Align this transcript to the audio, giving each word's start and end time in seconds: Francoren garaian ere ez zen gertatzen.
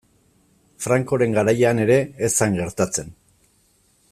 Francoren 0.85 1.35
garaian 1.35 1.83
ere 1.83 1.99
ez 2.29 2.31
zen 2.45 2.59
gertatzen. 2.63 3.13